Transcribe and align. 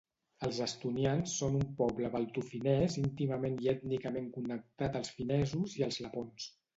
Els 0.45 0.59
estonians 0.65 1.33
són 1.41 1.57
un 1.57 1.67
poble 1.81 2.09
baltofinès 2.15 2.95
íntimament 3.01 3.59
i 3.65 3.69
ètnica 3.75 4.13
connectat 4.39 4.97
als 5.01 5.13
finesos 5.19 5.77
i 5.83 5.87
als 5.89 6.01
lapons. 6.07 6.49